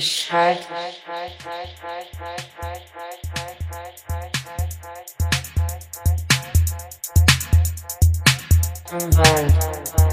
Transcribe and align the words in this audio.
Schallt. 0.00 0.58
Im 8.90 10.03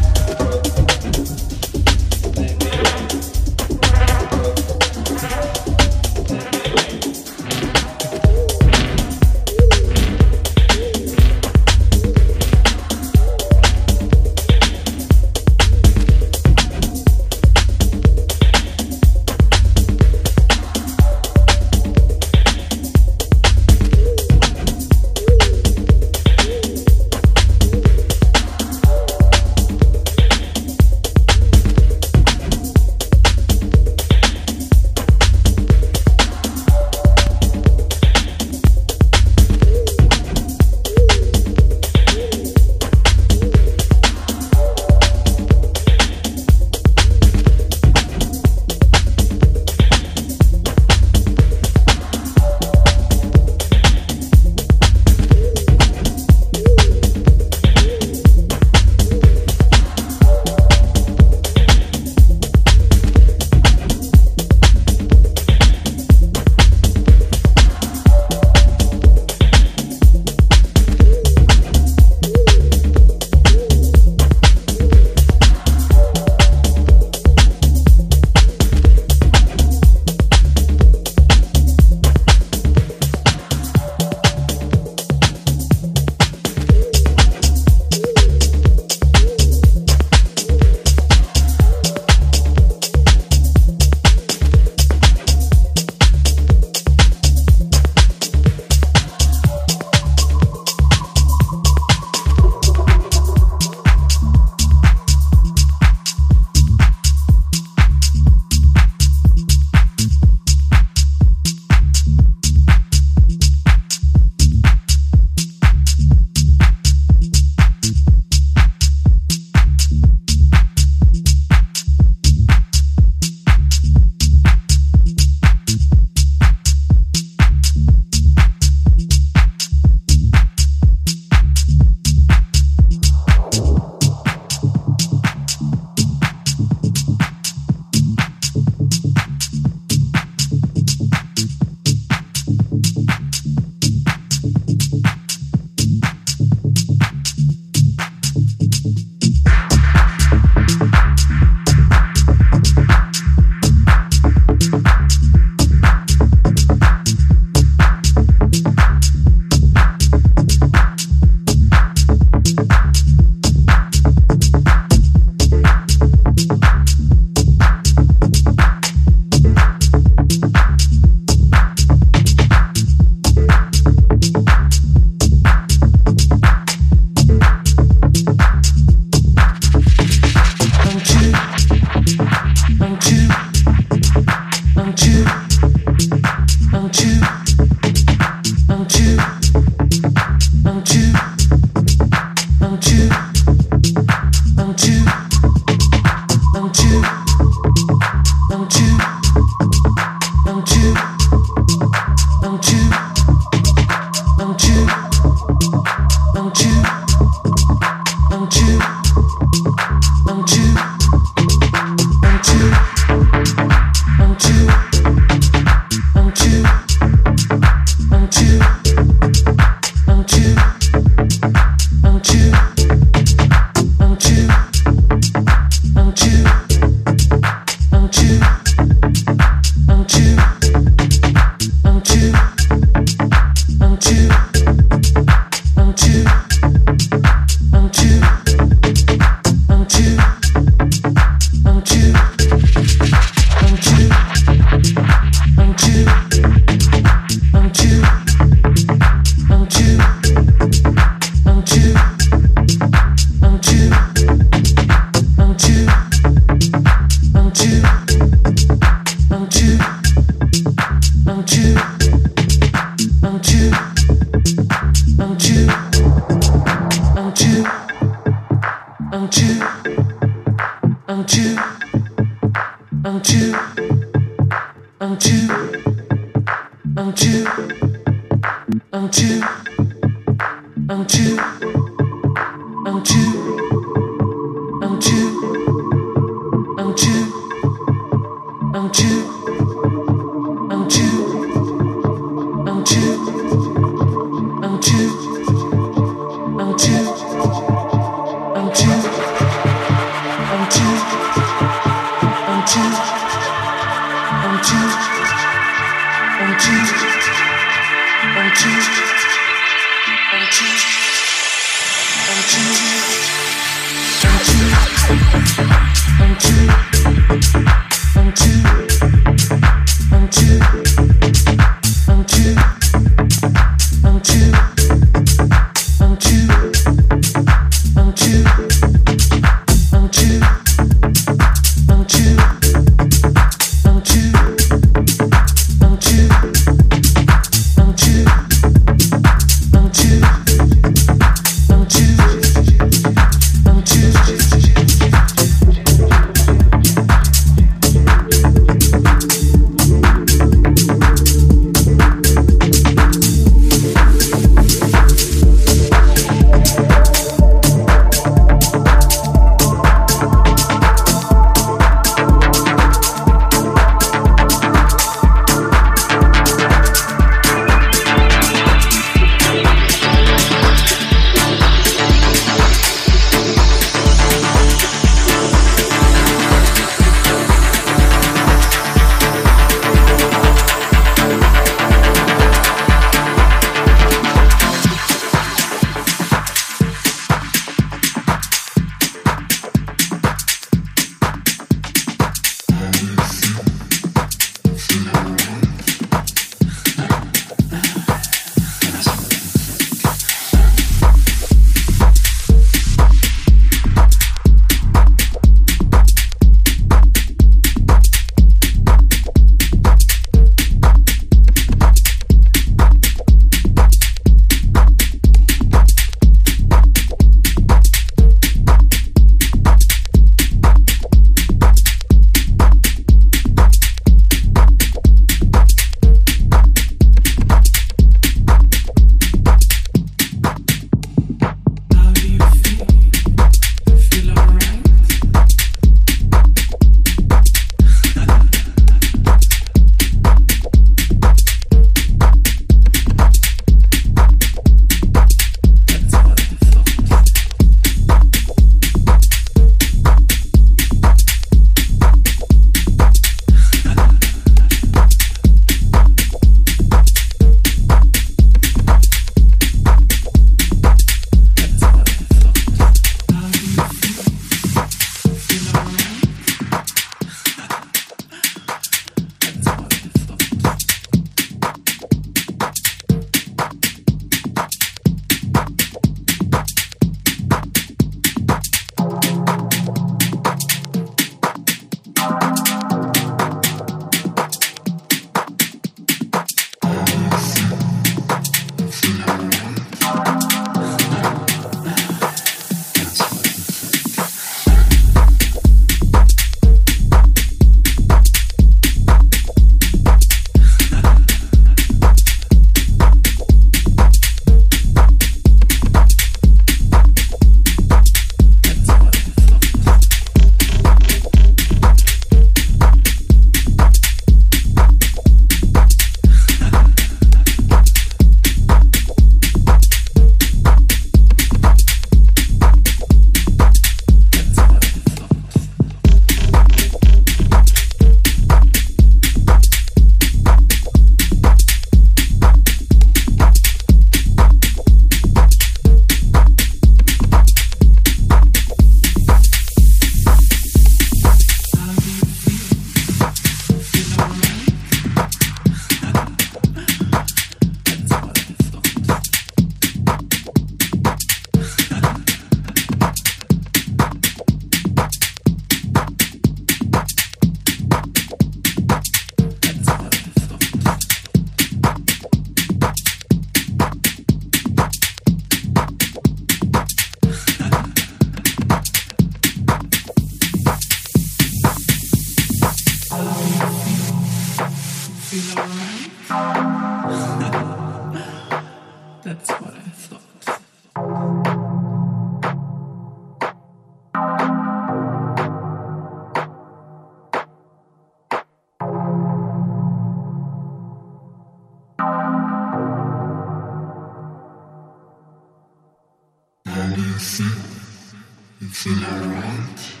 It's 597.23 597.39
You 597.39 598.67
feel 598.69 599.05
alright? 599.05 600.00